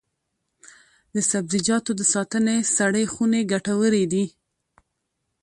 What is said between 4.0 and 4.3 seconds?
دي.